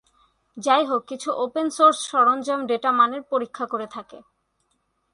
যাইহোক, 0.57 1.01
কিছু 1.07 1.29
open 1.37 1.67
source 1.69 1.97
সরঞ্জাম 2.09 2.59
ডেটা 2.65 2.91
মানের 2.91 3.23
পরীক্ষা 3.31 3.65
করে 3.65 3.87
থাকে। 3.87 4.17